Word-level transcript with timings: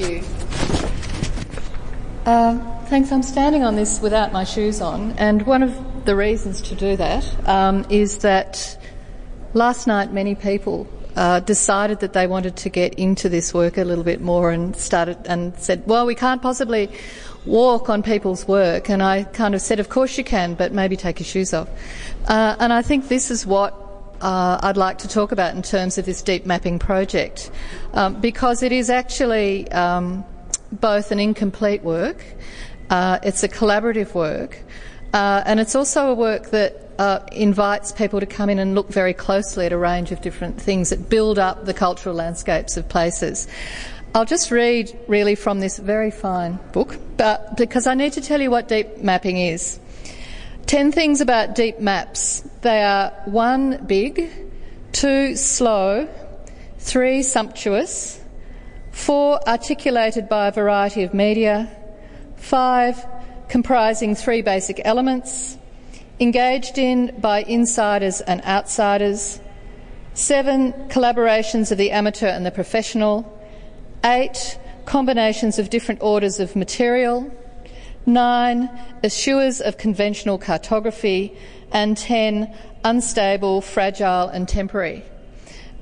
You. 0.00 0.22
Uh, 2.24 2.56
thanks. 2.86 3.10
I'm 3.10 3.22
standing 3.22 3.64
on 3.64 3.74
this 3.74 4.00
without 4.00 4.32
my 4.32 4.44
shoes 4.44 4.80
on, 4.80 5.12
and 5.18 5.44
one 5.44 5.64
of 5.64 6.04
the 6.04 6.14
reasons 6.14 6.62
to 6.62 6.76
do 6.76 6.96
that 6.96 7.48
um, 7.48 7.84
is 7.90 8.18
that 8.18 8.78
last 9.54 9.88
night 9.88 10.12
many 10.12 10.36
people 10.36 10.86
uh, 11.16 11.40
decided 11.40 11.98
that 11.98 12.12
they 12.12 12.28
wanted 12.28 12.54
to 12.58 12.68
get 12.68 12.94
into 12.94 13.28
this 13.28 13.52
work 13.52 13.76
a 13.76 13.82
little 13.82 14.04
bit 14.04 14.20
more 14.20 14.52
and 14.52 14.76
started 14.76 15.18
and 15.24 15.58
said, 15.58 15.82
"Well, 15.84 16.06
we 16.06 16.14
can't 16.14 16.40
possibly 16.40 16.90
walk 17.44 17.88
on 17.88 18.04
people's 18.04 18.46
work." 18.46 18.88
And 18.88 19.02
I 19.02 19.24
kind 19.24 19.52
of 19.56 19.60
said, 19.60 19.80
"Of 19.80 19.88
course 19.88 20.16
you 20.16 20.22
can, 20.22 20.54
but 20.54 20.72
maybe 20.72 20.96
take 20.96 21.18
your 21.18 21.26
shoes 21.26 21.52
off." 21.52 21.68
Uh, 22.28 22.54
and 22.60 22.72
I 22.72 22.82
think 22.82 23.08
this 23.08 23.32
is 23.32 23.44
what 23.44 23.87
uh, 24.20 24.58
I'd 24.62 24.76
like 24.76 24.98
to 24.98 25.08
talk 25.08 25.32
about 25.32 25.54
in 25.54 25.62
terms 25.62 25.98
of 25.98 26.04
this 26.04 26.22
deep 26.22 26.46
mapping 26.46 26.78
project, 26.78 27.50
um, 27.94 28.20
because 28.20 28.62
it 28.62 28.72
is 28.72 28.90
actually 28.90 29.70
um, 29.72 30.24
both 30.72 31.10
an 31.12 31.20
incomplete 31.20 31.82
work, 31.82 32.24
uh, 32.90 33.18
it's 33.22 33.42
a 33.42 33.48
collaborative 33.48 34.14
work, 34.14 34.62
uh, 35.12 35.42
and 35.46 35.60
it's 35.60 35.74
also 35.74 36.10
a 36.10 36.14
work 36.14 36.50
that 36.50 36.88
uh, 36.98 37.20
invites 37.32 37.92
people 37.92 38.18
to 38.20 38.26
come 38.26 38.50
in 38.50 38.58
and 38.58 38.74
look 38.74 38.88
very 38.88 39.14
closely 39.14 39.66
at 39.66 39.72
a 39.72 39.78
range 39.78 40.10
of 40.10 40.20
different 40.20 40.60
things 40.60 40.90
that 40.90 41.08
build 41.08 41.38
up 41.38 41.64
the 41.64 41.74
cultural 41.74 42.14
landscapes 42.14 42.76
of 42.76 42.88
places. 42.88 43.46
I'll 44.14 44.24
just 44.24 44.50
read 44.50 44.98
really 45.06 45.34
from 45.34 45.60
this 45.60 45.78
very 45.78 46.10
fine 46.10 46.58
book, 46.72 46.96
but 47.16 47.56
because 47.56 47.86
I 47.86 47.94
need 47.94 48.14
to 48.14 48.20
tell 48.20 48.40
you 48.40 48.50
what 48.50 48.66
deep 48.66 48.98
mapping 48.98 49.38
is. 49.38 49.78
Ten 50.68 50.92
things 50.92 51.22
about 51.22 51.54
deep 51.54 51.80
maps. 51.80 52.42
They 52.60 52.82
are 52.82 53.10
one, 53.24 53.86
big, 53.86 54.30
two, 54.92 55.34
slow, 55.34 56.06
three, 56.78 57.22
sumptuous, 57.22 58.20
four, 58.92 59.40
articulated 59.48 60.28
by 60.28 60.48
a 60.48 60.52
variety 60.52 61.04
of 61.04 61.14
media, 61.14 61.70
five, 62.36 63.02
comprising 63.48 64.14
three 64.14 64.42
basic 64.42 64.82
elements, 64.84 65.56
engaged 66.20 66.76
in 66.76 67.18
by 67.18 67.44
insiders 67.44 68.20
and 68.20 68.44
outsiders, 68.44 69.40
seven, 70.12 70.74
collaborations 70.90 71.72
of 71.72 71.78
the 71.78 71.92
amateur 71.92 72.28
and 72.28 72.44
the 72.44 72.50
professional, 72.50 73.24
eight, 74.04 74.58
combinations 74.84 75.58
of 75.58 75.70
different 75.70 76.02
orders 76.02 76.38
of 76.38 76.54
material, 76.54 77.32
nine, 78.08 78.68
eschewers 79.04 79.60
of 79.60 79.78
conventional 79.78 80.38
cartography, 80.38 81.36
and 81.70 81.96
ten, 81.96 82.52
unstable, 82.84 83.60
fragile, 83.60 84.28
and 84.28 84.48
temporary. 84.48 85.04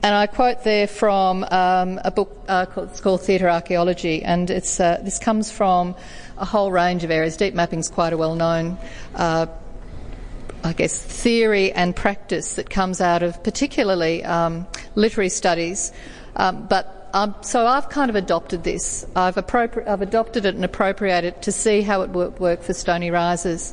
And 0.03 0.15
I 0.15 0.27
quote 0.27 0.63
there 0.63 0.87
from 0.87 1.45
um, 1.45 1.99
a 2.05 2.11
book 2.11 2.45
uh, 2.49 2.67
called, 2.67 3.01
called 3.03 3.23
Theatre 3.23 3.49
Archaeology, 3.49 4.23
and 4.23 4.51
it's, 4.51 4.79
uh, 4.79 5.01
this 5.03 5.19
comes 5.19 5.51
from 5.51 5.97
a 6.37 6.45
whole 6.45 6.71
range 6.71 7.03
of 7.03 7.11
areas. 7.11 7.37
Deep 7.37 7.55
mapping 7.55 7.79
is 7.79 7.89
quite 7.89 8.13
a 8.13 8.17
well 8.17 8.35
known, 8.35 8.79
uh, 9.15 9.47
I 10.63 10.73
guess, 10.75 11.01
theory 11.01 11.73
and 11.73 11.97
practice 11.97 12.57
that 12.57 12.69
comes 12.69 13.01
out 13.01 13.23
of 13.23 13.43
particularly 13.43 14.23
um, 14.25 14.67
literary 14.95 15.31
studies. 15.31 15.93
Um, 16.37 16.67
but 16.69 16.96
um, 17.17 17.35
so 17.41 17.67
I've 17.67 17.89
kind 17.89 18.11
of 18.11 18.15
adopted 18.15 18.63
this. 18.63 19.07
I've, 19.17 19.37
appropri- 19.37 19.89
I've, 19.89 20.03
adopted 20.03 20.45
it 20.45 20.55
and 20.55 20.63
appropriated 20.63 21.37
it 21.37 21.43
to 21.45 21.53
see 21.53 21.81
how 21.81 22.03
it 22.03 22.11
would 22.11 22.39
work 22.39 22.63
for 22.63 22.75
Stony 22.75 23.11
Rises. 23.11 23.73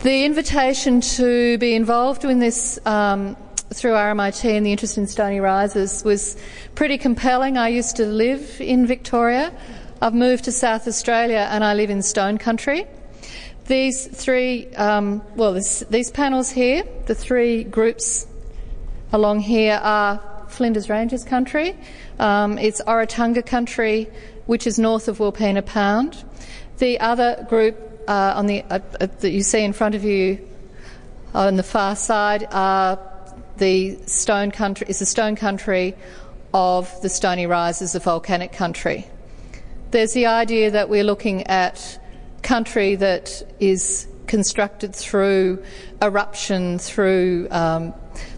The 0.00 0.26
invitation 0.26 1.00
to 1.00 1.56
be 1.56 1.72
involved 1.74 2.26
in 2.26 2.38
this 2.38 2.78
um, 2.84 3.34
through 3.72 3.92
RMIT 3.92 4.44
and 4.44 4.66
the 4.66 4.72
interest 4.72 4.98
in 4.98 5.06
Stony 5.06 5.40
Rises 5.40 6.04
was 6.04 6.36
pretty 6.74 6.98
compelling. 6.98 7.56
I 7.56 7.68
used 7.68 7.96
to 7.96 8.04
live 8.04 8.60
in 8.60 8.86
Victoria. 8.86 9.50
I've 10.02 10.12
moved 10.12 10.44
to 10.44 10.52
South 10.52 10.86
Australia 10.86 11.48
and 11.50 11.64
I 11.64 11.72
live 11.72 11.88
in 11.88 12.02
Stone 12.02 12.36
Country. 12.36 12.86
These 13.68 14.08
three, 14.08 14.66
um, 14.74 15.22
well, 15.34 15.54
this, 15.54 15.82
these 15.88 16.10
panels 16.10 16.50
here, 16.50 16.84
the 17.06 17.14
three 17.14 17.64
groups 17.64 18.26
along 19.12 19.40
here 19.40 19.80
are 19.82 20.20
Flinders 20.52 20.88
Ranges 20.88 21.24
country. 21.24 21.76
Um, 22.18 22.58
it's 22.58 22.80
Oratunga 22.82 23.44
country, 23.44 24.08
which 24.46 24.66
is 24.66 24.78
north 24.78 25.08
of 25.08 25.18
Wilpena 25.18 25.64
Pound. 25.64 26.24
The 26.78 27.00
other 27.00 27.46
group 27.48 27.78
uh, 28.08 28.34
on 28.36 28.46
the 28.46 28.62
uh, 28.62 28.80
uh, 29.00 29.06
that 29.20 29.30
you 29.30 29.42
see 29.42 29.62
in 29.62 29.72
front 29.72 29.94
of 29.94 30.04
you 30.04 30.46
on 31.34 31.56
the 31.56 31.62
far 31.62 31.96
side 31.96 32.46
the 33.58 33.98
stone 34.06 34.50
country 34.50 34.86
is 34.88 34.98
the 34.98 35.06
stone 35.06 35.36
country 35.36 35.94
of 36.54 37.00
the 37.02 37.08
stony 37.08 37.46
rises 37.46 37.94
of 37.94 38.04
volcanic 38.04 38.52
country. 38.52 39.06
There's 39.90 40.12
the 40.12 40.26
idea 40.26 40.70
that 40.70 40.88
we're 40.88 41.04
looking 41.04 41.46
at 41.46 42.00
country 42.42 42.96
that 42.96 43.42
is 43.60 44.06
constructed 44.26 44.94
through 44.94 45.62
eruption, 46.00 46.78
through 46.78 47.48
um, 47.50 47.94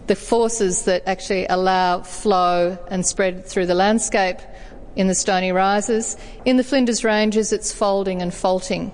the 0.07 0.15
forces 0.15 0.83
that 0.83 1.03
actually 1.07 1.45
allow 1.47 2.01
flow 2.01 2.77
and 2.89 3.05
spread 3.05 3.45
through 3.45 3.65
the 3.65 3.73
landscape 3.73 4.37
in 4.95 5.07
the 5.07 5.15
Stony 5.15 5.51
Rises. 5.51 6.15
In 6.45 6.57
the 6.57 6.63
Flinders 6.63 7.03
Ranges, 7.03 7.51
it's 7.51 7.71
folding 7.71 8.21
and 8.21 8.33
faulting. 8.33 8.91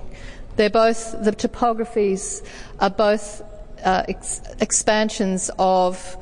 They're 0.55 0.69
both, 0.69 1.23
the 1.23 1.31
topographies 1.31 2.45
are 2.79 2.89
both 2.89 3.41
uh, 3.83 4.03
ex- 4.07 4.41
expansions 4.59 5.49
of, 5.59 6.17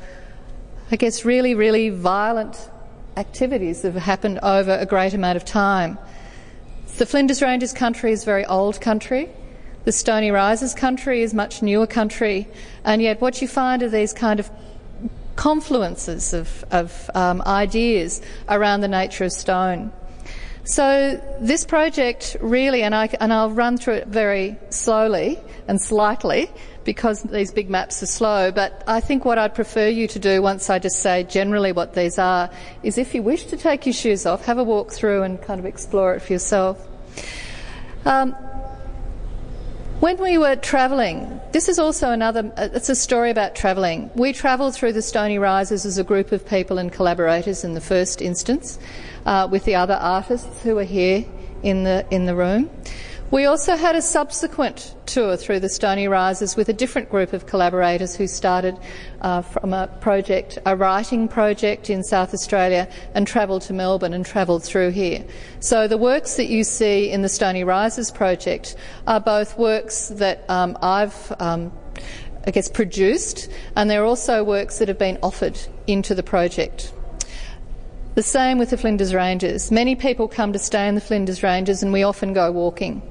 I 0.92 0.96
guess, 0.96 1.26
really, 1.26 1.56
really 1.56 1.90
violent 1.90 2.70
activities 3.18 3.82
that 3.82 3.94
have 3.94 4.04
happened 4.04 4.40
over 4.42 4.72
a 4.72 4.86
great 4.86 5.14
amount 5.14 5.38
of 5.38 5.46
time. 5.46 5.98
The 6.98 7.06
Flinders 7.06 7.42
Ranges 7.42 7.74
country 7.74 8.12
is 8.12 8.24
very 8.24 8.46
old 8.46 8.82
country. 8.82 9.30
The 9.86 9.92
Stony 9.92 10.32
Rises 10.32 10.74
country 10.74 11.22
is 11.22 11.34
much 11.34 11.62
newer 11.62 11.88
country, 11.88 12.48
and 12.84 13.02
yet 13.02 13.22
what 13.22 13.42
you 13.42 13.48
find 13.48 13.82
are 13.82 13.90
these 13.90 14.14
kind 14.14 14.40
of 14.40 14.52
confluences 15.40 16.34
of, 16.34 16.66
of 16.70 17.10
um, 17.16 17.42
ideas 17.44 18.22
around 18.50 18.82
the 18.82 18.90
nature 18.90 19.24
of 19.24 19.32
stone. 19.32 19.90
So 20.66 21.16
this 21.40 21.64
project 21.64 22.36
really, 22.42 22.84
and, 22.84 22.94
I, 22.94 23.08
and 23.22 23.32
I'll 23.32 23.50
run 23.50 23.78
through 23.78 23.94
it 23.96 24.08
very 24.08 24.58
slowly 24.70 25.40
and 25.70 25.82
slightly 25.82 26.52
because 26.84 27.24
these 27.24 27.54
big 27.54 27.70
maps 27.70 28.04
are 28.04 28.06
slow, 28.06 28.52
but 28.52 28.84
I 28.86 29.00
think 29.00 29.24
what 29.24 29.38
I'd 29.38 29.56
prefer 29.56 29.88
you 29.88 30.10
to 30.10 30.20
do 30.20 30.42
once 30.42 30.70
I 30.70 30.78
just 30.78 30.98
say 31.00 31.24
generally 31.24 31.72
what 31.72 31.94
these 31.94 32.20
are 32.20 32.50
is 32.84 32.98
if 32.98 33.16
you 33.16 33.24
wish 33.24 33.46
to 33.46 33.56
take 33.56 33.86
your 33.86 33.94
shoes 33.94 34.26
off, 34.26 34.44
have 34.44 34.58
a 34.58 34.64
walk 34.66 34.92
through 34.92 35.24
and 35.24 35.42
kind 35.42 35.60
of 35.62 35.66
explore 35.66 36.16
it 36.16 36.22
for 36.22 36.34
yourself. 36.34 36.86
Um, 38.04 38.36
when 40.00 40.18
we 40.18 40.38
were 40.38 40.56
travelling, 40.56 41.42
this 41.52 41.68
is 41.68 41.78
also 41.78 42.12
another, 42.12 42.52
uh, 42.56 42.70
it's 42.74 42.88
a 42.88 42.96
story 42.96 43.32
about 43.32 43.54
travelling. 43.54 44.10
We 44.16 44.32
travelled 44.32 44.74
through 44.74 44.94
the 44.94 45.02
Stony 45.02 45.38
Rises 45.38 45.86
as 45.86 45.98
a 45.98 46.06
group 46.06 46.32
of 46.32 46.48
people 46.48 46.78
and 46.78 46.92
collaborators 46.92 47.66
in 47.66 47.74
the 47.74 47.82
first 47.82 48.22
instance, 48.22 48.80
uh, 49.26 49.48
with 49.52 49.66
the 49.66 49.76
other 49.76 49.96
artists 49.96 50.62
who 50.64 50.78
are 50.78 50.86
here 50.86 51.26
in 51.64 51.84
the, 51.84 52.06
in 52.12 52.26
the 52.28 52.36
room. 52.36 52.70
We 53.32 53.46
also 53.46 53.76
had 53.76 53.96
a 53.96 54.02
subsequent 54.02 54.96
tour 55.06 55.38
through 55.38 55.60
the 55.60 55.70
Stony 55.70 56.08
Rises 56.08 56.56
with 56.56 56.68
a 56.68 56.74
different 56.74 57.12
group 57.12 57.32
of 57.32 57.46
collaborators 57.46 58.16
who 58.16 58.26
started 58.26 58.76
uh, 59.22 59.44
from 59.44 59.72
a 59.72 59.86
project, 60.02 60.58
a 60.66 60.76
writing 60.76 61.28
project 61.28 61.92
in 61.92 62.04
South 62.04 62.34
Australia, 62.34 62.90
and 63.14 63.28
travelled 63.28 63.62
to 63.64 63.74
Melbourne 63.74 64.14
and 64.14 64.26
travelled 64.26 64.64
through 64.64 64.90
here. 64.90 65.24
So 65.60 65.88
the 65.88 65.98
works 65.98 66.38
that 66.38 66.48
you 66.48 66.64
see 66.64 67.12
in 67.12 67.22
the 67.22 67.30
Stony 67.30 67.64
Rises 67.64 68.10
project 68.10 68.76
are 69.06 69.20
both 69.20 69.60
works 69.60 70.08
that 70.08 70.44
um, 70.50 70.76
I've 70.82 71.32
um, 71.40 71.72
I 72.48 72.52
guess 72.52 72.68
produced, 72.68 73.48
and 73.76 73.92
they're 73.92 74.06
also 74.06 74.44
works 74.44 74.80
that 74.80 74.88
have 74.88 74.98
been 74.98 75.20
offered 75.22 75.60
into 75.86 76.16
the 76.16 76.24
project. 76.24 76.92
The 78.16 78.24
same 78.24 78.58
with 78.58 78.72
the 78.72 78.78
Flinders 78.78 79.14
Ranges. 79.14 79.72
Many 79.72 79.96
people 79.96 80.28
come 80.28 80.52
to 80.54 80.60
stay 80.60 80.88
in 80.88 80.96
the 80.96 81.02
Flinders 81.02 81.44
Ranges, 81.44 81.84
and 81.84 81.94
we 81.94 82.02
often 82.02 82.34
go 82.34 82.52
walking. 82.52 83.04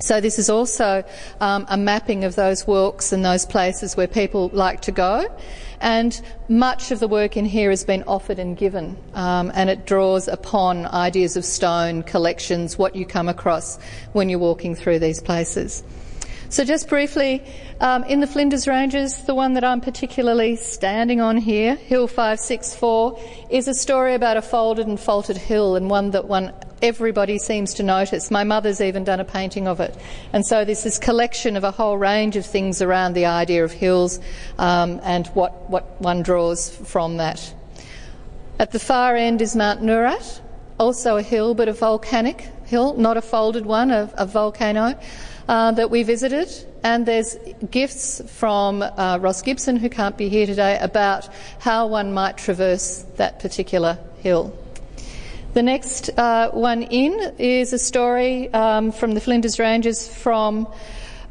So 0.00 0.20
this 0.20 0.38
is 0.38 0.48
also 0.48 1.04
um, 1.40 1.66
a 1.68 1.76
mapping 1.76 2.24
of 2.24 2.36
those 2.36 2.66
walks 2.66 3.12
and 3.12 3.24
those 3.24 3.44
places 3.46 3.96
where 3.96 4.06
people 4.06 4.50
like 4.52 4.80
to 4.82 4.92
go. 4.92 5.26
And 5.80 6.20
much 6.48 6.90
of 6.90 7.00
the 7.00 7.08
work 7.08 7.36
in 7.36 7.46
here 7.46 7.70
has 7.70 7.84
been 7.84 8.02
offered 8.04 8.38
and 8.38 8.56
given, 8.56 8.98
um, 9.14 9.50
and 9.54 9.70
it 9.70 9.86
draws 9.86 10.28
upon 10.28 10.84
ideas 10.86 11.36
of 11.38 11.44
stone, 11.44 12.02
collections, 12.02 12.76
what 12.76 12.94
you 12.94 13.06
come 13.06 13.28
across 13.28 13.78
when 14.12 14.28
you're 14.28 14.38
walking 14.38 14.74
through 14.74 14.98
these 14.98 15.22
places. 15.22 15.82
So, 16.50 16.64
just 16.64 16.88
briefly, 16.88 17.44
um, 17.80 18.02
in 18.04 18.18
the 18.18 18.26
Flinders 18.26 18.66
Ranges, 18.66 19.22
the 19.22 19.36
one 19.36 19.54
that 19.54 19.62
I'm 19.62 19.80
particularly 19.80 20.56
standing 20.56 21.20
on 21.20 21.36
here, 21.36 21.76
Hill 21.76 22.08
564, 22.08 23.20
is 23.50 23.68
a 23.68 23.74
story 23.74 24.14
about 24.14 24.36
a 24.36 24.42
folded 24.42 24.88
and 24.88 24.98
faulted 24.98 25.36
hill 25.36 25.76
and 25.76 25.88
one 25.88 26.10
that 26.10 26.26
one 26.26 26.52
everybody 26.82 27.38
seems 27.38 27.74
to 27.74 27.82
notice. 27.82 28.30
My 28.30 28.44
mother's 28.44 28.80
even 28.80 29.04
done 29.04 29.20
a 29.20 29.24
painting 29.24 29.66
of 29.68 29.80
it. 29.80 29.96
And 30.32 30.44
so 30.46 30.64
there's 30.64 30.82
this 30.82 30.98
collection 30.98 31.56
of 31.56 31.64
a 31.64 31.70
whole 31.70 31.98
range 31.98 32.36
of 32.36 32.46
things 32.46 32.82
around 32.82 33.14
the 33.14 33.26
idea 33.26 33.64
of 33.64 33.72
hills 33.72 34.20
um, 34.58 35.00
and 35.02 35.26
what, 35.28 35.70
what 35.70 36.00
one 36.00 36.22
draws 36.22 36.74
from 36.74 37.18
that. 37.18 37.54
At 38.58 38.72
the 38.72 38.78
far 38.78 39.16
end 39.16 39.40
is 39.40 39.56
Mount 39.56 39.82
Noorat 39.82 40.40
also 40.80 41.18
a 41.18 41.22
hill, 41.22 41.54
but 41.54 41.68
a 41.68 41.72
volcanic 41.72 42.48
hill, 42.64 42.94
not 42.94 43.18
a 43.18 43.22
folded 43.22 43.66
one, 43.66 43.90
a, 43.90 44.10
a 44.16 44.26
volcano 44.26 44.98
uh, 45.46 45.72
that 45.72 45.90
we 45.90 46.02
visited. 46.02 46.48
And 46.82 47.04
there's 47.04 47.36
gifts 47.70 48.22
from 48.38 48.82
uh, 48.82 49.18
Ross 49.20 49.42
Gibson, 49.42 49.76
who 49.76 49.90
can't 49.90 50.16
be 50.16 50.30
here 50.30 50.46
today, 50.46 50.78
about 50.80 51.28
how 51.58 51.86
one 51.86 52.14
might 52.14 52.38
traverse 52.38 53.04
that 53.16 53.40
particular 53.40 53.98
hill. 54.20 54.56
The 55.52 55.64
next 55.64 56.10
uh, 56.16 56.50
one 56.52 56.84
in 56.84 57.34
is 57.36 57.72
a 57.72 57.78
story 57.78 58.54
um, 58.54 58.92
from 58.92 59.14
the 59.14 59.20
Flinders 59.20 59.58
Ranges 59.58 60.06
from 60.06 60.68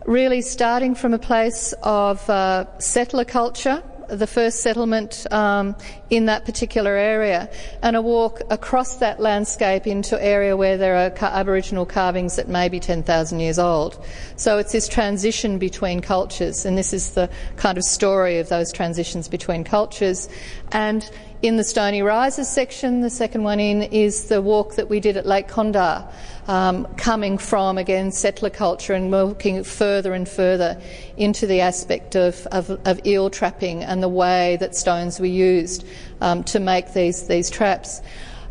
really 0.06 0.42
starting 0.42 0.94
from 0.94 1.14
a 1.14 1.20
place 1.20 1.74
of 1.84 2.30
uh, 2.30 2.66
settler 2.80 3.24
culture 3.24 3.82
the 4.10 4.28
first 4.28 4.62
settlement 4.62 5.26
um, 5.32 5.76
in 6.10 6.26
that 6.26 6.46
particular 6.46 6.92
area, 6.92 7.50
and 7.82 7.96
a 7.96 8.02
walk 8.02 8.42
across 8.50 8.98
that 8.98 9.20
landscape 9.20 9.86
into 9.86 10.22
area 10.24 10.58
where 10.58 10.78
there 10.78 10.96
are 10.96 11.14
Aboriginal 11.30 11.86
carvings 11.86 12.36
that 12.36 12.48
may 12.48 12.70
be 12.70 12.80
10,000 12.80 13.40
years 13.40 13.60
old. 13.60 14.04
So 14.36 14.58
it's 14.58 14.72
this 14.72 14.88
transition 14.88 15.60
between 15.60 16.02
cultures, 16.02 16.66
and 16.66 16.78
this 16.78 16.94
is 16.94 17.12
the 17.12 17.30
kind 17.58 17.78
of 17.78 17.84
story 17.84 18.40
of 18.40 18.50
those 18.50 18.72
transitions 18.72 19.28
between 19.28 19.64
cultures. 19.64 20.28
And 20.72 21.10
in 21.42 21.56
the 21.56 21.64
Stony 21.64 22.02
Rises 22.02 22.50
section, 22.50 23.00
the 23.00 23.10
second 23.10 23.44
one 23.44 23.62
in, 23.62 23.84
is 23.84 24.28
the 24.28 24.42
walk 24.42 24.76
that 24.76 24.90
we 24.90 25.00
did 25.00 25.16
at 25.16 25.26
Lake 25.26 25.48
Condah 25.48 26.12
um, 26.50 26.86
coming 26.96 27.38
from, 27.38 27.78
again, 27.78 28.12
settler 28.12 28.50
culture 28.50 28.94
and 28.94 29.10
walking 29.10 29.64
further 29.64 30.14
and 30.14 30.28
further 30.28 30.82
into 31.16 31.48
the 31.48 31.62
aspect 31.62 32.18
of, 32.18 32.46
of, 32.48 32.70
of 32.86 33.06
eel 33.06 33.30
trapping 33.30 33.84
and 33.86 34.04
the 34.04 34.10
way 34.10 34.58
that 34.60 34.76
stones 34.76 35.18
were 35.18 35.28
used 35.28 35.86
um, 36.20 36.44
to 36.44 36.60
make 36.60 36.92
these, 36.94 37.28
these 37.28 37.50
traps. 37.50 38.02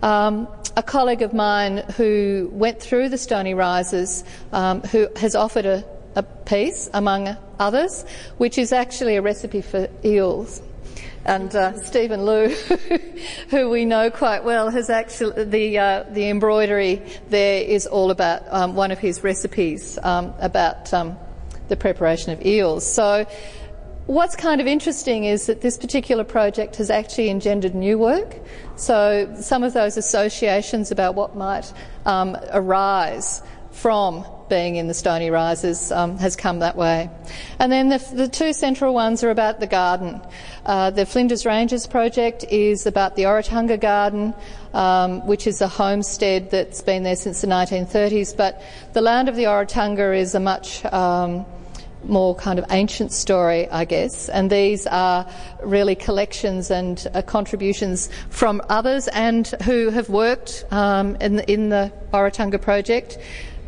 Um, 0.02 0.49
a 0.75 0.82
colleague 0.82 1.23
of 1.23 1.35
mine 1.35 1.79
who 1.96 2.49
went 2.52 2.81
through 2.81 3.11
the 3.11 3.19
Stony 3.19 3.52
Rises, 3.52 4.25
um, 4.52 4.81
who 4.81 5.08
has 5.17 5.35
offered 5.35 5.67
a, 5.67 5.85
a 6.17 6.23
piece, 6.23 6.88
among 6.94 7.37
others, 7.58 8.06
which 8.38 8.56
is 8.56 8.73
actually 8.73 9.17
a 9.17 9.23
recipe 9.23 9.61
for 9.61 9.88
eels 10.05 10.62
and 11.24 11.54
uh, 11.54 11.80
Stephen 11.82 12.24
Liu, 12.24 12.48
who 13.50 13.68
we 13.68 13.84
know 13.84 14.10
quite 14.10 14.44
well, 14.44 14.70
has 14.70 14.90
actually 14.90 15.44
the 15.44 15.78
uh, 15.78 16.04
the 16.10 16.28
embroidery 16.28 17.02
there 17.28 17.62
is 17.62 17.86
all 17.86 18.10
about 18.10 18.42
um, 18.48 18.74
one 18.74 18.90
of 18.90 18.98
his 18.98 19.22
recipes 19.22 19.98
um, 20.02 20.32
about 20.38 20.92
um, 20.92 21.16
the 21.68 21.76
preparation 21.76 22.32
of 22.32 22.44
eels. 22.44 22.90
So. 22.90 23.26
What's 24.06 24.36
kind 24.36 24.62
of 24.62 24.66
interesting 24.66 25.24
is 25.24 25.44
that 25.48 25.60
this 25.60 25.76
particular 25.76 26.24
project 26.24 26.76
has 26.76 26.88
actually 26.88 27.28
engendered 27.28 27.74
new 27.74 27.98
work. 27.98 28.36
So, 28.74 29.30
some 29.38 29.62
of 29.62 29.74
those 29.74 29.98
associations 29.98 30.90
about 30.90 31.14
what 31.14 31.36
might 31.36 31.70
um, 32.06 32.34
arise 32.54 33.42
from 33.70 34.24
being 34.48 34.76
in 34.76 34.86
the 34.88 34.94
Stony 34.94 35.30
Rises 35.30 35.92
um, 35.92 36.18
has 36.18 36.36
come 36.36 36.60
that 36.60 36.76
way. 36.76 37.10
And 37.58 37.70
then 37.70 37.88
the, 37.88 37.98
the, 38.12 38.28
two 38.28 38.52
central 38.52 38.94
ones 38.94 39.22
are 39.24 39.30
about 39.30 39.60
the 39.60 39.66
garden. 39.66 40.20
Uh, 40.64 40.90
the 40.90 41.06
Flinders 41.06 41.46
Ranges 41.46 41.86
project 41.86 42.44
is 42.44 42.86
about 42.86 43.16
the 43.16 43.24
Oratunga 43.24 43.80
Garden, 43.80 44.34
um, 44.74 45.26
which 45.26 45.46
is 45.46 45.60
a 45.60 45.68
homestead 45.68 46.50
that's 46.50 46.82
been 46.82 47.02
there 47.02 47.16
since 47.16 47.40
the 47.40 47.46
1930s. 47.46 48.36
But 48.36 48.62
the 48.92 49.00
land 49.00 49.28
of 49.28 49.36
the 49.36 49.44
Oratunga 49.44 50.18
is 50.18 50.34
a 50.34 50.40
much 50.40 50.84
um, 50.86 51.46
more 52.04 52.34
kind 52.34 52.58
of 52.58 52.64
ancient 52.70 53.12
story, 53.12 53.68
I 53.68 53.84
guess. 53.84 54.28
And 54.28 54.50
these 54.50 54.86
are 54.86 55.28
really 55.62 55.94
collections 55.94 56.70
and 56.70 57.06
uh, 57.14 57.22
contributions 57.22 58.08
from 58.30 58.62
others 58.68 59.08
and 59.08 59.46
who 59.64 59.90
have 59.90 60.08
worked 60.08 60.64
um, 60.70 61.16
in, 61.16 61.40
in 61.40 61.68
the 61.68 61.92
project 62.10 63.18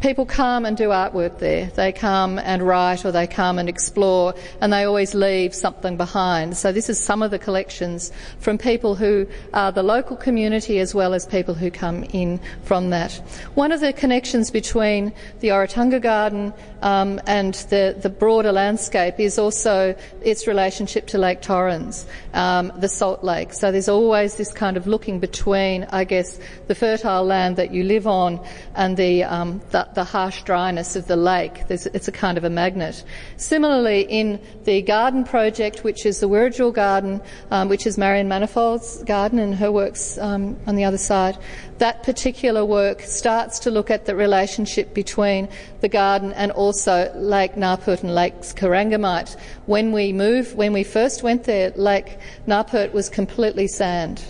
people 0.00 0.25
come 0.25 0.64
and 0.64 0.76
do 0.76 0.88
artwork 0.88 1.38
there. 1.38 1.67
They 1.67 1.93
come 1.93 2.38
and 2.38 2.62
write 2.62 3.05
or 3.05 3.12
they 3.12 3.26
come 3.26 3.58
and 3.58 3.69
explore 3.69 4.35
and 4.61 4.73
they 4.73 4.85
always 4.85 5.14
leave 5.14 5.55
something 5.55 5.97
behind. 5.97 6.56
So 6.56 6.73
this 6.73 6.88
is 6.88 6.99
some 6.99 7.23
of 7.23 7.31
the 7.31 7.38
collections 7.38 8.11
from 8.38 8.58
people 8.58 8.94
who 8.94 9.26
are 9.52 9.73
the 9.73 9.82
local 9.82 10.17
community 10.17 10.79
as 10.79 10.94
well 10.94 11.12
as 11.12 11.26
people 11.26 11.55
who 11.55 11.70
come 11.70 12.05
in 12.05 12.41
from 12.64 12.91
that. 12.91 13.12
One 13.55 13.73
of 13.73 13.81
the 13.81 13.93
connections 13.93 14.50
between 14.50 15.12
the 15.41 15.49
Oratunga 15.49 16.00
Garden 16.00 16.55
um, 16.82 17.20
and 17.26 17.55
the, 17.55 17.97
the 18.00 18.08
broader 18.08 18.52
landscape 18.52 19.20
is 19.20 19.38
also 19.38 19.94
its 20.23 20.47
relationship 20.47 21.06
to 21.08 21.19
Lake 21.19 21.43
Torrens, 21.43 22.06
um, 22.32 22.73
the 22.79 22.88
Salt 22.88 23.23
Lake. 23.23 23.52
So 23.52 23.70
there's 23.70 23.88
always 23.88 24.37
this 24.37 24.52
kind 24.52 24.76
of 24.76 24.87
looking 24.87 25.20
between, 25.20 25.85
I 25.91 26.05
guess, 26.05 26.41
the 26.69 26.75
fertile 26.75 27.25
land 27.25 27.56
that 27.56 27.73
you 27.73 27.85
live 27.85 28.06
on 28.06 28.41
and 28.75 28.97
the, 28.97 29.25
um, 29.25 29.61
the 29.70 29.90
the 29.95 30.05
harsh 30.05 30.43
dryness 30.43 30.97
of 30.97 31.07
the 31.07 31.17
lake. 31.17 31.67
There's, 31.69 31.87
it's 31.87 32.09
a 32.09 32.13
kind 32.13 32.39
of 32.39 32.45
a 32.45 32.51
magnet. 32.51 33.05
Similarly, 33.37 34.03
in 34.03 34.41
the 34.65 34.83
garden 34.83 35.25
project, 35.25 35.85
which 35.85 36.07
is 36.07 36.21
the 36.21 36.29
Wirrajul 36.29 36.73
Garden, 36.73 37.21
um, 37.51 37.69
which 37.69 37.87
is 37.87 37.99
Marion 37.99 38.29
Manifold's 38.29 39.03
garden 39.05 39.39
and 39.39 39.55
her 39.55 39.73
works 39.73 40.19
um, 40.19 40.59
on 40.67 40.77
the 40.77 40.85
other 40.85 40.99
side, 40.99 41.37
that 41.79 42.03
particular 42.03 42.65
work 42.65 43.03
starts 43.03 43.59
to 43.61 43.71
look 43.71 43.91
at 43.91 44.05
the 44.07 44.15
relationship 44.15 44.93
between 44.95 45.49
the 45.81 45.89
garden 45.89 46.33
and 46.35 46.53
also 46.53 47.13
Lake 47.15 47.55
Gnarpurt 47.55 48.03
and 48.03 48.15
Lake 48.15 48.35
Corangamite. 48.41 49.37
When 49.67 49.93
we 49.93 50.13
moved, 50.13 50.57
when 50.57 50.73
we 50.73 50.85
first 50.85 51.23
went 51.23 51.45
there, 51.45 51.73
Lake 51.77 52.19
Gnarpurt 52.47 52.93
was 52.93 53.09
completely 53.09 53.67
sand. 53.67 54.23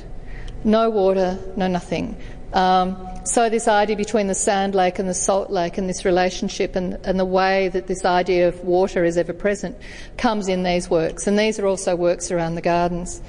No 0.62 0.90
water, 0.90 1.38
no 1.56 1.66
nothing. 1.66 2.16
Um, 2.52 2.96
so 3.24 3.48
this 3.48 3.68
idea 3.68 3.96
between 3.96 4.26
the 4.26 4.34
sand 4.34 4.74
lake 4.74 4.98
and 4.98 5.08
the 5.08 5.14
salt 5.14 5.50
lake 5.50 5.78
and 5.78 5.88
this 5.88 6.04
relationship 6.04 6.74
and, 6.74 6.94
and, 7.04 7.18
the 7.18 7.24
way 7.24 7.68
that 7.68 7.86
this 7.86 8.04
idea 8.04 8.48
of 8.48 8.64
water 8.64 9.04
is 9.04 9.16
ever 9.16 9.32
present 9.32 9.76
comes 10.16 10.48
in 10.48 10.64
these 10.64 10.90
works. 10.90 11.28
And 11.28 11.38
these 11.38 11.60
are 11.60 11.66
also 11.66 11.94
works 11.94 12.32
around 12.32 12.56
the 12.56 12.60
gardens. 12.60 13.22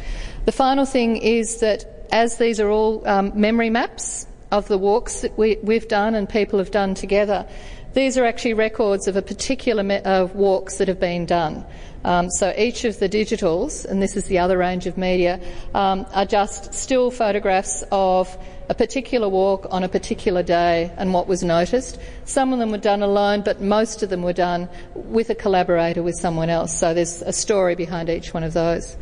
The 0.45 0.51
final 0.51 0.85
thing 0.85 1.17
is 1.17 1.59
that 1.59 1.85
as 2.11 2.37
these 2.37 2.59
are 2.59 2.69
all 2.69 3.07
um, 3.07 3.31
memory 3.39 3.69
maps 3.69 4.25
of 4.51 4.67
the 4.67 4.77
walks 4.77 5.21
that 5.21 5.37
we, 5.37 5.57
have 5.73 5.87
done 5.87 6.15
and 6.15 6.27
people 6.27 6.57
have 6.57 6.71
done 6.71 6.95
together, 6.95 7.47
these 7.93 8.17
are 8.17 8.25
actually 8.25 8.53
records 8.53 9.07
of 9.07 9.17
a 9.17 9.21
particular 9.21 9.83
me- 9.83 9.99
of 9.99 10.35
walks 10.35 10.77
that 10.77 10.87
have 10.87 10.99
been 10.99 11.25
done. 11.25 11.65
Um, 12.03 12.29
so 12.31 12.53
each 12.57 12.83
of 12.85 12.97
the 12.99 13.07
digitals, 13.07 13.85
and 13.85 14.01
this 14.01 14.17
is 14.17 14.25
the 14.25 14.39
other 14.39 14.57
range 14.57 14.87
of 14.87 14.97
media, 14.97 15.39
um, 15.75 16.05
are 16.13 16.25
just 16.25 16.73
still 16.73 17.11
photographs 17.11 17.83
of 17.91 18.35
a 18.71 18.73
particular 18.73 19.27
walk 19.27 19.67
on 19.69 19.83
a 19.83 19.89
particular 19.89 20.41
day 20.41 20.89
and 20.95 21.13
what 21.13 21.27
was 21.27 21.43
noticed. 21.43 21.99
Some 22.23 22.53
of 22.53 22.59
them 22.59 22.71
were 22.71 22.77
done 22.77 23.01
alone, 23.01 23.41
but 23.41 23.59
most 23.59 24.01
of 24.01 24.09
them 24.09 24.21
were 24.21 24.31
done 24.31 24.69
with 24.95 25.29
a 25.29 25.35
collaborator 25.35 26.01
with 26.01 26.15
someone 26.15 26.49
else. 26.49 26.79
So 26.79 26.93
there's 26.93 27.21
a 27.21 27.33
story 27.33 27.75
behind 27.75 28.09
each 28.09 28.33
one 28.33 28.43
of 28.43 28.53
those. 28.53 28.95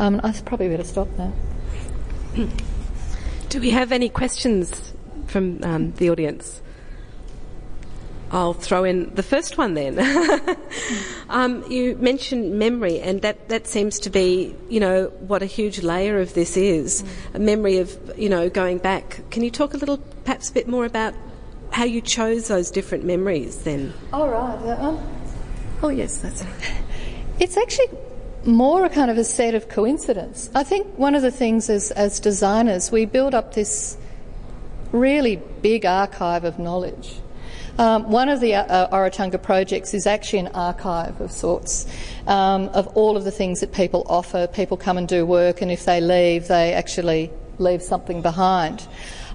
Um, 0.00 0.20
I 0.24 0.32
probably 0.44 0.68
better 0.70 0.82
stop 0.82 1.06
now. 1.16 1.32
Do 3.48 3.60
we 3.60 3.70
have 3.70 3.92
any 3.92 4.08
questions 4.08 4.92
from 5.28 5.62
um, 5.62 5.92
the 5.92 6.10
audience? 6.10 6.60
I'll 8.32 8.54
throw 8.54 8.84
in 8.84 9.14
the 9.14 9.22
first 9.22 9.58
one 9.58 9.74
then. 9.74 9.98
um, 11.28 11.70
you 11.70 11.96
mentioned 11.96 12.58
memory, 12.58 12.98
and 12.98 13.20
that, 13.20 13.50
that 13.50 13.66
seems 13.66 13.98
to 14.00 14.10
be, 14.10 14.56
you 14.70 14.80
know, 14.80 15.12
what 15.20 15.42
a 15.42 15.46
huge 15.46 15.82
layer 15.82 16.18
of 16.18 16.32
this 16.32 16.56
is 16.56 17.02
mm. 17.02 17.34
a 17.34 17.38
memory 17.38 17.76
of, 17.76 18.18
you 18.18 18.30
know, 18.30 18.48
going 18.48 18.78
back. 18.78 19.20
Can 19.30 19.44
you 19.44 19.50
talk 19.50 19.74
a 19.74 19.76
little, 19.76 19.98
perhaps 20.24 20.48
a 20.48 20.54
bit 20.54 20.66
more 20.66 20.86
about 20.86 21.14
how 21.72 21.84
you 21.84 22.00
chose 22.00 22.48
those 22.48 22.70
different 22.70 23.04
memories 23.04 23.64
then? 23.64 23.92
All 24.14 24.30
right. 24.30 24.58
Uh, 24.62 24.76
um, 24.80 25.00
oh, 25.82 25.90
yes, 25.90 26.18
that's 26.18 26.40
it. 26.40 26.48
It's 27.40 27.56
actually 27.56 27.88
more 28.44 28.84
a 28.84 28.88
kind 28.88 29.10
of 29.10 29.18
a 29.18 29.24
set 29.24 29.54
of 29.54 29.68
coincidence. 29.68 30.48
I 30.54 30.62
think 30.62 30.86
one 30.96 31.14
of 31.16 31.22
the 31.22 31.30
things 31.30 31.68
as, 31.68 31.90
as 31.90 32.20
designers, 32.20 32.92
we 32.92 33.04
build 33.04 33.34
up 33.34 33.54
this 33.54 33.96
really 34.92 35.36
big 35.60 35.84
archive 35.84 36.44
of 36.44 36.58
knowledge. 36.58 37.18
Um, 37.78 38.10
one 38.10 38.28
of 38.28 38.40
the 38.40 38.54
uh, 38.54 38.88
Oratunga 38.94 39.42
projects 39.42 39.94
is 39.94 40.06
actually 40.06 40.40
an 40.40 40.48
archive 40.48 41.20
of 41.20 41.32
sorts 41.32 41.86
um, 42.26 42.68
of 42.68 42.86
all 42.88 43.16
of 43.16 43.24
the 43.24 43.30
things 43.30 43.60
that 43.60 43.72
people 43.72 44.04
offer. 44.08 44.46
People 44.46 44.76
come 44.76 44.98
and 44.98 45.08
do 45.08 45.24
work, 45.24 45.62
and 45.62 45.70
if 45.70 45.84
they 45.84 46.00
leave, 46.00 46.48
they 46.48 46.74
actually 46.74 47.30
leave 47.58 47.82
something 47.82 48.20
behind. 48.20 48.86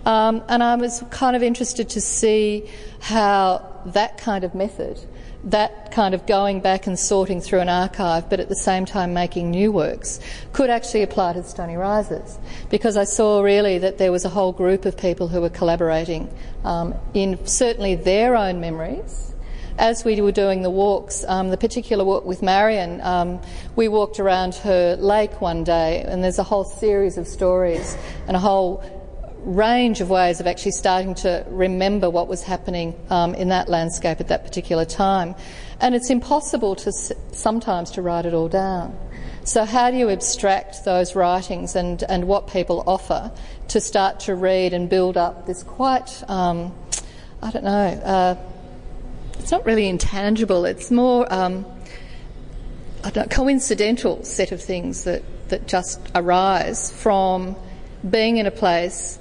Um, 0.06 0.44
and 0.48 0.63
I 0.63 0.75
was 0.75 1.03
kind 1.10 1.36
of 1.36 1.44
interested 1.44 1.89
to 1.89 2.01
see 2.01 2.70
how 3.00 3.82
that 3.88 4.17
kind 4.17 4.44
of 4.44 4.53
method 4.53 5.00
that 5.47 5.91
kind 5.91 6.13
of 6.13 6.25
going 6.27 6.59
back 6.59 6.87
and 6.87 6.99
sorting 6.99 7.39
through 7.39 7.59
an 7.59 7.69
archive, 7.69 8.29
but 8.29 8.39
at 8.39 8.49
the 8.49 8.55
same 8.55 8.85
time 8.85 9.13
making 9.13 9.49
new 9.49 9.71
works, 9.71 10.19
could 10.51 10.69
actually 10.69 11.03
apply 11.03 11.33
to 11.33 11.43
Stony 11.43 11.75
Rises. 11.75 12.37
Because 12.69 12.97
I 12.97 13.05
saw 13.05 13.41
really 13.41 13.77
that 13.77 13.97
there 13.97 14.11
was 14.11 14.25
a 14.25 14.29
whole 14.29 14.51
group 14.51 14.85
of 14.85 14.97
people 14.97 15.29
who 15.29 15.39
were 15.41 15.49
collaborating 15.49 16.29
um, 16.65 16.93
in 17.13 17.45
certainly 17.45 17.95
their 17.95 18.35
own 18.35 18.59
memories. 18.59 19.33
As 19.79 20.03
we 20.03 20.19
were 20.21 20.31
doing 20.31 20.63
the 20.63 20.71
walks, 20.71 21.23
um, 21.27 21.49
the 21.49 21.57
particular 21.57 22.03
walk 22.03 22.25
with 22.25 22.41
Marion, 22.41 22.99
um, 23.01 23.39
we 23.75 23.87
walked 23.87 24.19
around 24.19 24.55
her 24.55 24.97
lake 24.97 25.39
one 25.39 25.63
day, 25.63 26.01
and 26.01 26.23
there's 26.23 26.39
a 26.39 26.43
whole 26.43 26.65
series 26.65 27.17
of 27.17 27.27
stories 27.27 27.95
and 28.27 28.35
a 28.35 28.39
whole 28.39 28.83
range 29.47 30.01
of 30.01 30.09
ways 30.09 30.39
of 30.41 30.47
actually 30.47 30.71
starting 30.71 31.15
to 31.15 31.45
remember 31.47 32.09
what 32.09 32.27
was 32.27 32.43
happening 32.43 32.93
um, 33.09 33.33
in 33.33 33.49
that 33.49 33.69
landscape 33.69 34.19
at 34.19 34.27
that 34.27 34.43
particular 34.43 34.83
time. 34.83 35.33
And 35.79 35.95
it's 35.95 36.09
impossible 36.09 36.75
to 36.75 36.91
sometimes 36.91 37.91
to 37.91 38.01
write 38.01 38.25
it 38.25 38.33
all 38.33 38.49
down. 38.49 38.97
So 39.45 39.63
how 39.63 39.89
do 39.89 39.97
you 39.97 40.09
abstract 40.09 40.83
those 40.83 41.15
writings 41.15 41.75
and, 41.77 42.03
and 42.03 42.27
what 42.27 42.47
people 42.47 42.83
offer 42.85 43.31
to 43.69 43.79
start 43.79 44.19
to 44.21 44.35
read 44.35 44.73
and 44.73 44.89
build 44.89 45.15
up 45.15 45.45
this 45.47 45.63
quite, 45.63 46.23
um, 46.29 46.73
I 47.41 47.51
don't 47.51 47.63
know, 47.63 47.71
uh, 47.71 48.35
it's 49.39 49.51
not 49.51 49.65
really 49.65 49.87
intangible, 49.87 50.65
it's 50.65 50.91
more 50.91 51.31
um, 51.33 51.65
know, 53.15 53.25
coincidental 53.29 54.23
set 54.23 54.51
of 54.51 54.61
things 54.61 55.05
that, 55.05 55.23
that 55.49 55.67
just 55.67 55.99
arise 56.13 56.91
from 56.91 57.55
being 58.07 58.37
in 58.37 58.45
a 58.45 58.51
place, 58.51 59.19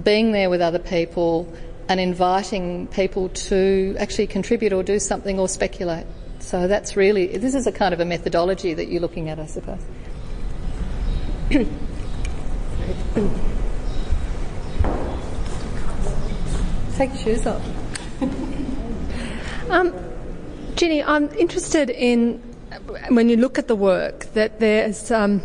being 0.00 0.32
there 0.32 0.50
with 0.50 0.60
other 0.60 0.78
people, 0.78 1.52
and 1.88 2.00
inviting 2.00 2.86
people 2.88 3.28
to 3.28 3.96
actually 3.98 4.26
contribute 4.26 4.72
or 4.72 4.82
do 4.82 4.98
something 4.98 5.38
or 5.38 5.48
speculate. 5.48 6.06
So 6.38 6.66
that's 6.66 6.96
really, 6.96 7.36
this 7.36 7.54
is 7.54 7.66
a 7.66 7.72
kind 7.72 7.92
of 7.92 8.00
a 8.00 8.04
methodology 8.04 8.74
that 8.74 8.88
you're 8.88 9.00
looking 9.00 9.28
at, 9.28 9.38
I 9.38 9.46
suppose. 9.46 9.80
Take 16.96 17.10
your 17.10 17.18
shoes 17.18 17.46
off. 17.46 17.62
um, 19.70 19.92
Gini, 20.74 21.04
I'm 21.06 21.28
interested 21.34 21.90
in 21.90 22.38
when 23.10 23.28
you 23.28 23.36
look 23.36 23.58
at 23.58 23.68
the 23.68 23.76
work 23.76 24.26
that 24.34 24.60
there's. 24.60 25.10
Um, 25.10 25.42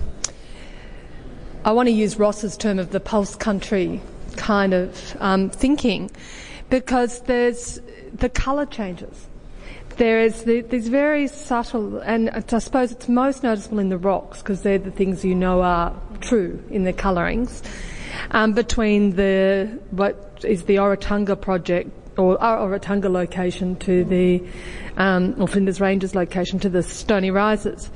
I 1.65 1.73
want 1.73 1.87
to 1.87 1.93
use 1.93 2.17
Ross's 2.17 2.55
term 2.55 2.79
of 2.79 2.91
the 2.91 3.01
pulse 3.01 3.35
country 3.35 4.01
kind 4.47 4.73
of 4.73 5.17
um, 5.19 5.49
thinking 5.49 6.09
because 6.69 7.19
there's 7.23 7.81
the 8.13 8.29
colour 8.29 8.65
changes. 8.65 9.27
There 9.97 10.21
is 10.21 10.43
the, 10.43 10.61
these 10.61 10.87
very 10.87 11.27
subtle, 11.27 11.99
and 11.99 12.29
I 12.29 12.59
suppose 12.59 12.93
it's 12.93 13.09
most 13.09 13.43
noticeable 13.43 13.79
in 13.79 13.89
the 13.89 13.97
rocks 13.97 14.39
because 14.39 14.61
they're 14.61 14.77
the 14.77 14.91
things 14.91 15.25
you 15.25 15.35
know 15.35 15.61
are 15.63 15.93
true 16.21 16.63
in 16.69 16.85
the 16.85 16.93
colourings. 16.93 17.61
Um, 18.31 18.53
between 18.53 19.17
the 19.17 19.79
what 19.91 20.15
is 20.43 20.63
the 20.63 20.77
Oratunga 20.77 21.35
project 21.41 21.89
or 22.17 22.37
Oratunga 22.37 23.11
location 23.11 23.75
to 23.87 24.05
the 24.05 24.41
um, 24.95 25.35
or 25.41 25.47
Flinders 25.49 25.81
Ranges 25.81 26.15
location 26.15 26.57
to 26.59 26.69
the 26.69 26.83
Stony 26.83 27.31
Rises. 27.31 27.91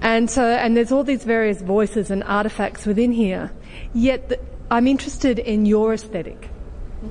And 0.00 0.28
so, 0.28 0.44
and 0.44 0.76
there's 0.76 0.90
all 0.90 1.04
these 1.04 1.22
various 1.22 1.62
voices 1.62 2.10
and 2.10 2.24
artifacts 2.24 2.84
within 2.84 3.12
here. 3.12 3.52
Yet, 3.94 4.28
the, 4.28 4.40
I'm 4.72 4.86
interested 4.86 5.38
in 5.38 5.66
your 5.66 5.92
aesthetic 5.92 6.48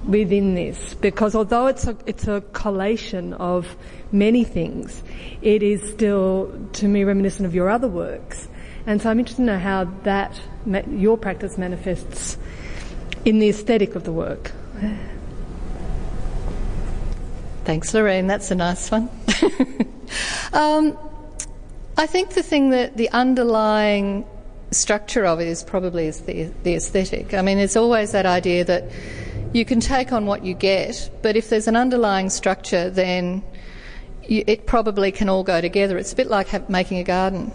within 0.08 0.56
this 0.56 0.96
because 0.96 1.36
although 1.36 1.68
it's 1.68 1.86
a, 1.86 1.96
it's 2.08 2.28
a 2.28 2.42
collation 2.54 3.34
of 3.34 3.76
many 4.12 4.44
things, 4.44 5.04
it 5.44 5.62
is 5.62 5.88
still, 5.92 6.52
to 6.74 6.88
me, 6.88 7.04
reminiscent 7.04 7.46
of 7.46 7.54
your 7.54 7.70
other 7.70 7.88
works. 7.88 8.48
And 8.88 9.00
so 9.00 9.12
I'm 9.12 9.20
interested 9.20 9.44
to 9.44 9.46
know 9.46 9.60
how 9.60 9.84
that, 10.06 10.42
your 10.90 11.20
practice 11.20 11.60
manifests 11.60 12.36
in 13.26 13.38
the 13.38 13.50
aesthetic 13.50 13.94
of 13.94 14.06
the 14.06 14.12
work. 14.12 14.54
Thanks, 17.66 17.94
Lorraine. 17.94 18.26
That's 18.26 18.50
a 18.50 18.56
nice 18.56 18.90
one. 18.90 19.08
um, 20.54 20.98
I 21.96 22.08
think 22.08 22.32
the 22.32 22.42
thing 22.42 22.72
that 22.72 22.98
the 22.98 23.12
underlying 23.12 24.26
structure 24.72 25.26
of 25.26 25.40
it 25.40 25.48
is 25.48 25.64
probably 25.64 26.08
is 26.08 26.22
the, 26.22 26.52
the 26.64 26.76
aesthetic. 26.76 27.34
I 27.34 27.42
mean, 27.42 27.60
it's 27.60 27.76
always 27.76 28.14
that 28.14 28.26
idea 28.26 28.64
that 28.66 28.86
you 29.54 29.66
can 29.66 29.82
take 29.82 30.14
on 30.14 30.26
what 30.26 30.46
you 30.46 30.54
get, 30.54 31.10
but 31.22 31.36
if 31.36 31.50
there's 31.50 31.68
an 31.68 31.76
underlying 31.76 32.30
structure, 32.30 32.90
then 32.90 33.44
you, 34.24 34.44
it 34.48 34.66
probably 34.66 35.12
can 35.12 35.28
all 35.28 35.44
go 35.44 35.60
together. 35.60 35.98
It's 35.98 36.14
a 36.14 36.16
bit 36.16 36.28
like 36.28 36.48
have, 36.48 36.70
making 36.70 37.00
a 37.00 37.04
garden. 37.04 37.52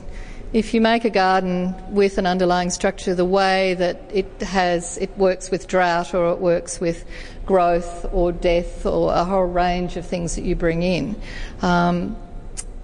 If 0.53 0.75
you 0.75 0.81
make 0.81 1.05
a 1.05 1.11
garden 1.11 1.75
with 1.93 2.19
an 2.19 2.27
underlying 2.27 2.71
structure, 2.71 3.15
the 3.15 3.25
way 3.25 3.75
that 3.75 4.01
it 4.13 4.43
has, 4.43 4.97
it 4.99 5.17
works 5.17 5.51
with 5.51 5.67
drought 5.67 6.15
or 6.15 6.31
it 6.33 6.39
works 6.39 6.81
with 6.81 7.05
growth 7.47 8.07
or 8.13 8.31
death 8.31 8.85
or 8.85 9.13
a 9.13 9.25
whole 9.25 9.45
range 9.45 9.97
of 9.97 10.07
things 10.07 10.37
that 10.37 10.45
you 10.45 10.55
bring 10.55 10.83
in, 10.83 11.21
um, 11.63 12.17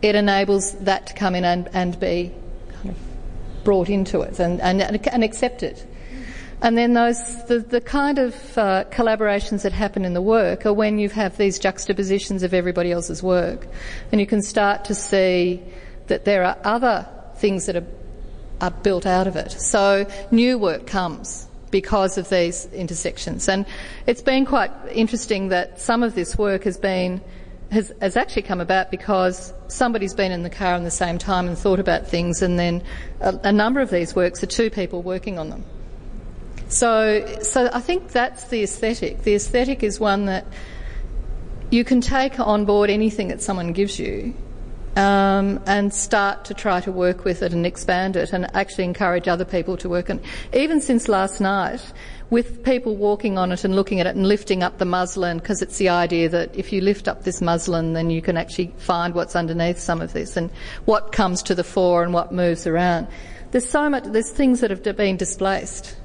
it 0.00 0.14
enables 0.14 0.72
that 0.80 1.06
to 1.06 1.14
come 1.14 1.34
in 1.34 1.44
and, 1.44 1.68
and 1.72 2.00
be 2.00 2.34
brought 3.64 3.88
into 3.88 4.20
it 4.22 4.38
and, 4.38 4.60
and, 4.60 4.82
and 4.82 5.24
accepted. 5.24 5.82
And 6.62 6.78
then 6.78 6.92
those, 6.92 7.44
the, 7.46 7.58
the 7.58 7.80
kind 7.80 8.18
of 8.18 8.34
uh, 8.56 8.84
collaborations 8.90 9.62
that 9.62 9.72
happen 9.72 10.04
in 10.04 10.14
the 10.14 10.22
work 10.22 10.64
are 10.64 10.72
when 10.72 10.98
you 10.98 11.08
have 11.08 11.36
these 11.36 11.58
juxtapositions 11.58 12.44
of 12.44 12.54
everybody 12.54 12.92
else's 12.92 13.20
work. 13.20 13.66
And 14.12 14.20
you 14.20 14.28
can 14.28 14.42
start 14.42 14.84
to 14.84 14.94
see 14.94 15.60
that 16.06 16.24
there 16.24 16.44
are 16.44 16.56
other 16.62 17.08
things 17.36 17.66
that 17.66 17.74
are, 17.74 17.86
are 18.60 18.70
built 18.70 19.06
out 19.06 19.26
of 19.26 19.34
it. 19.34 19.50
So 19.50 20.06
new 20.30 20.56
work 20.56 20.86
comes 20.86 21.48
because 21.72 22.16
of 22.16 22.28
these 22.28 22.66
intersections. 22.66 23.48
And 23.48 23.66
it's 24.06 24.22
been 24.22 24.46
quite 24.46 24.70
interesting 24.92 25.48
that 25.48 25.80
some 25.80 26.04
of 26.04 26.14
this 26.14 26.38
work 26.38 26.62
has 26.62 26.78
been 26.78 27.20
has, 27.72 27.90
has 28.02 28.16
actually 28.18 28.42
come 28.42 28.60
about 28.60 28.90
because 28.90 29.52
somebody's 29.68 30.14
been 30.14 30.30
in 30.30 30.42
the 30.42 30.50
car 30.50 30.76
in 30.76 30.84
the 30.84 30.90
same 30.90 31.16
time 31.16 31.48
and 31.48 31.56
thought 31.56 31.80
about 31.80 32.06
things, 32.06 32.42
and 32.42 32.58
then 32.58 32.82
a, 33.20 33.38
a 33.44 33.52
number 33.52 33.80
of 33.80 33.90
these 33.90 34.14
works 34.14 34.42
are 34.42 34.46
two 34.46 34.68
people 34.68 35.02
working 35.02 35.38
on 35.38 35.48
them. 35.48 35.64
So, 36.68 37.38
so 37.42 37.70
I 37.72 37.80
think 37.80 38.08
that's 38.08 38.48
the 38.48 38.62
aesthetic. 38.62 39.22
The 39.22 39.34
aesthetic 39.34 39.82
is 39.82 39.98
one 39.98 40.26
that 40.26 40.46
you 41.70 41.82
can 41.82 42.02
take 42.02 42.38
on 42.38 42.66
board 42.66 42.90
anything 42.90 43.28
that 43.28 43.40
someone 43.40 43.72
gives 43.72 43.98
you 43.98 44.34
um, 44.96 45.60
and 45.66 45.92
start 45.92 46.44
to 46.46 46.54
try 46.54 46.80
to 46.80 46.92
work 46.92 47.24
with 47.24 47.42
it 47.42 47.52
and 47.52 47.64
expand 47.64 48.16
it 48.16 48.32
and 48.32 48.54
actually 48.54 48.84
encourage 48.84 49.28
other 49.28 49.44
people 49.44 49.76
to 49.78 49.88
work 49.88 50.10
on 50.10 50.18
it. 50.18 50.24
Even 50.52 50.80
since 50.80 51.08
last 51.08 51.40
night, 51.40 51.92
with 52.30 52.64
people 52.64 52.96
walking 52.96 53.36
on 53.36 53.52
it 53.52 53.64
and 53.64 53.76
looking 53.76 54.00
at 54.00 54.06
it 54.06 54.16
and 54.16 54.26
lifting 54.26 54.62
up 54.62 54.78
the 54.78 54.84
muslin, 54.84 55.38
because 55.38 55.62
it's 55.62 55.78
the 55.78 55.88
idea 55.88 56.28
that 56.28 56.54
if 56.56 56.72
you 56.72 56.80
lift 56.80 57.08
up 57.08 57.24
this 57.24 57.40
muslin, 57.40 57.92
then 57.92 58.10
you 58.10 58.22
can 58.22 58.36
actually 58.36 58.72
find 58.78 59.14
what's 59.14 59.36
underneath 59.36 59.78
some 59.78 60.00
of 60.00 60.12
this 60.12 60.36
and 60.36 60.50
what 60.84 61.12
comes 61.12 61.42
to 61.42 61.54
the 61.54 61.64
fore 61.64 62.02
and 62.02 62.12
what 62.14 62.32
moves 62.32 62.66
around. 62.66 63.06
There's 63.50 63.68
so 63.68 63.90
much, 63.90 64.04
there's 64.04 64.30
things 64.30 64.60
that 64.60 64.70
have 64.70 64.82
been 64.82 65.16
displaced. 65.16 65.96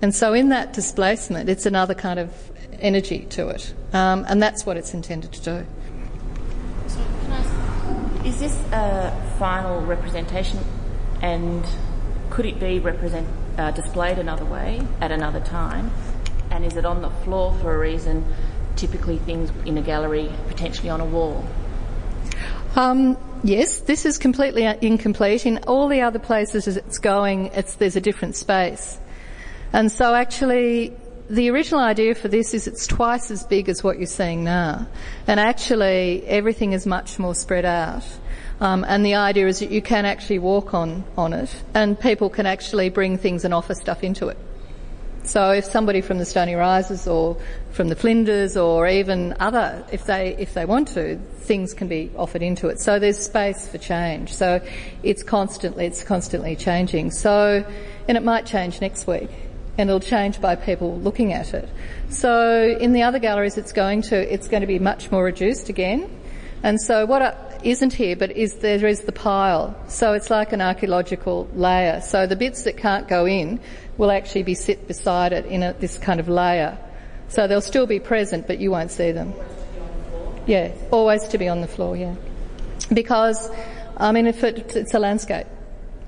And 0.00 0.14
so 0.14 0.32
in 0.32 0.50
that 0.50 0.72
displacement, 0.72 1.48
it's 1.48 1.66
another 1.66 1.94
kind 1.94 2.18
of 2.18 2.32
energy 2.78 3.26
to 3.30 3.48
it. 3.48 3.74
Um, 3.92 4.24
and 4.28 4.42
that's 4.42 4.66
what 4.66 4.76
it's 4.76 4.94
intended 4.94 5.32
to 5.32 5.42
do. 5.42 5.66
Is 8.24 8.40
this 8.40 8.54
a 8.72 9.34
final 9.38 9.82
representation 9.82 10.58
and 11.20 11.62
could 12.30 12.46
it 12.46 12.58
be 12.58 12.78
represent, 12.78 13.28
uh, 13.58 13.70
displayed 13.70 14.18
another 14.18 14.46
way 14.46 14.80
at 15.02 15.12
another 15.12 15.40
time? 15.40 15.90
And 16.50 16.64
is 16.64 16.76
it 16.76 16.86
on 16.86 17.02
the 17.02 17.10
floor 17.10 17.52
for 17.60 17.74
a 17.74 17.78
reason? 17.78 18.24
Typically, 18.76 19.18
things 19.18 19.50
in 19.66 19.76
a 19.76 19.82
gallery, 19.82 20.32
potentially 20.48 20.88
on 20.88 21.02
a 21.02 21.04
wall. 21.04 21.44
Um, 22.76 23.18
yes, 23.44 23.80
this 23.80 24.06
is 24.06 24.16
completely 24.16 24.64
incomplete. 24.64 25.44
In 25.44 25.58
all 25.66 25.88
the 25.88 26.00
other 26.00 26.18
places 26.18 26.66
it's 26.66 26.98
going, 26.98 27.46
it's, 27.48 27.74
there's 27.74 27.96
a 27.96 28.00
different 28.00 28.36
space. 28.36 28.98
And 29.72 29.92
so 29.92 30.14
actually, 30.14 30.96
the 31.28 31.50
original 31.50 31.80
idea 31.80 32.14
for 32.14 32.28
this 32.28 32.52
is 32.52 32.66
it's 32.66 32.86
twice 32.86 33.30
as 33.30 33.44
big 33.44 33.68
as 33.68 33.82
what 33.82 33.98
you're 33.98 34.06
seeing 34.06 34.44
now. 34.44 34.86
And 35.26 35.40
actually, 35.40 36.24
everything 36.26 36.72
is 36.72 36.86
much 36.86 37.18
more 37.18 37.34
spread 37.34 37.64
out. 37.64 38.04
Um, 38.60 38.84
and 38.86 39.04
the 39.04 39.14
idea 39.14 39.46
is 39.48 39.60
that 39.60 39.70
you 39.70 39.82
can 39.82 40.04
actually 40.04 40.38
walk 40.38 40.74
on, 40.74 41.04
on 41.16 41.32
it 41.32 41.50
and 41.74 41.98
people 41.98 42.30
can 42.30 42.46
actually 42.46 42.88
bring 42.88 43.18
things 43.18 43.44
and 43.44 43.52
offer 43.52 43.74
stuff 43.74 44.04
into 44.04 44.28
it. 44.28 44.38
So 45.24 45.52
if 45.52 45.64
somebody 45.64 46.02
from 46.02 46.18
the 46.18 46.26
Stony 46.26 46.54
Rises 46.54 47.08
or 47.08 47.38
from 47.72 47.88
the 47.88 47.96
Flinders 47.96 48.58
or 48.58 48.86
even 48.86 49.34
other, 49.40 49.84
if 49.90 50.04
they, 50.04 50.36
if 50.38 50.52
they 50.52 50.66
want 50.66 50.88
to, 50.88 51.16
things 51.16 51.72
can 51.72 51.88
be 51.88 52.10
offered 52.16 52.42
into 52.42 52.68
it. 52.68 52.78
So 52.78 52.98
there's 52.98 53.18
space 53.18 53.66
for 53.66 53.78
change. 53.78 54.34
So 54.34 54.60
it's 55.02 55.22
constantly, 55.22 55.86
it's 55.86 56.04
constantly 56.04 56.56
changing. 56.56 57.10
So, 57.10 57.64
and 58.06 58.16
it 58.18 58.22
might 58.22 58.44
change 58.44 58.82
next 58.82 59.06
week 59.06 59.30
and 59.76 59.90
it'll 59.90 60.00
change 60.00 60.40
by 60.40 60.54
people 60.54 60.98
looking 60.98 61.32
at 61.32 61.54
it. 61.54 61.68
So 62.08 62.76
in 62.80 62.92
the 62.92 63.02
other 63.02 63.18
galleries 63.18 63.58
it's 63.58 63.72
going 63.72 64.02
to, 64.02 64.32
it's 64.32 64.48
going 64.48 64.60
to 64.60 64.66
be 64.66 64.78
much 64.78 65.10
more 65.10 65.24
reduced 65.24 65.68
again. 65.68 66.08
And 66.62 66.80
so 66.80 67.04
what 67.06 67.60
isn't 67.62 67.92
here, 67.92 68.16
but 68.16 68.30
is 68.32 68.54
there 68.56 68.86
is 68.86 69.02
the 69.02 69.12
pile. 69.12 69.76
So 69.88 70.12
it's 70.12 70.30
like 70.30 70.52
an 70.52 70.60
archaeological 70.60 71.48
layer. 71.54 72.00
So 72.00 72.26
the 72.26 72.36
bits 72.36 72.62
that 72.64 72.76
can't 72.76 73.08
go 73.08 73.26
in 73.26 73.60
will 73.98 74.10
actually 74.10 74.44
be 74.44 74.54
sit 74.54 74.86
beside 74.86 75.32
it 75.32 75.46
in 75.46 75.62
a, 75.62 75.72
this 75.74 75.98
kind 75.98 76.20
of 76.20 76.28
layer. 76.28 76.78
So 77.28 77.46
they'll 77.46 77.60
still 77.60 77.86
be 77.86 78.00
present, 78.00 78.46
but 78.46 78.58
you 78.58 78.70
won't 78.70 78.90
see 78.90 79.12
them. 79.12 79.34
Yeah, 80.46 80.72
always 80.90 81.26
to 81.28 81.38
be 81.38 81.48
on 81.48 81.62
the 81.62 81.66
floor. 81.66 81.96
Yeah, 81.96 82.14
because 82.92 83.50
I 83.96 84.12
mean, 84.12 84.26
if 84.26 84.44
it, 84.44 84.76
it's 84.76 84.94
a 84.94 84.98
landscape, 84.98 85.46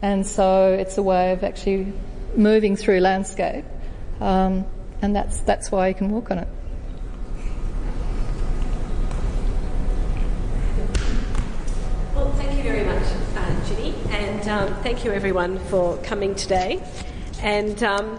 and 0.02 0.26
so 0.26 0.72
it's 0.72 0.98
a 0.98 1.02
way 1.02 1.32
of 1.32 1.42
actually 1.42 1.92
moving 2.36 2.76
through 2.76 3.00
landscape. 3.00 3.64
Um, 4.20 4.64
and 5.02 5.14
that's 5.14 5.40
that's 5.40 5.70
why 5.70 5.88
you 5.88 5.94
can 5.94 6.10
walk 6.10 6.30
on 6.30 6.38
it. 6.38 6.48
Well, 12.14 12.32
thank 12.32 12.56
you 12.56 12.62
very 12.62 12.84
much, 12.84 13.02
uh, 13.36 13.50
Gini, 13.66 13.94
and 14.10 14.48
um, 14.48 14.74
thank 14.82 15.04
you 15.04 15.12
everyone 15.12 15.58
for 15.66 15.98
coming 15.98 16.34
today. 16.34 16.82
And 17.42 17.82
um, 17.82 18.18